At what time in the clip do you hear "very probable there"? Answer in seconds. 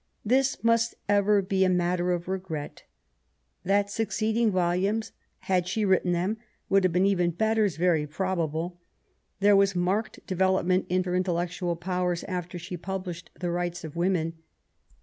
7.77-9.55